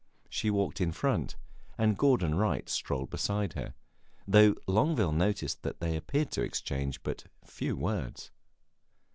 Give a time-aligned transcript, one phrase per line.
[0.29, 1.35] She walked in front,
[1.77, 3.75] and Gordon Wright strolled beside her,
[4.27, 8.31] though Longueville noticed that they appeared to exchange but few words.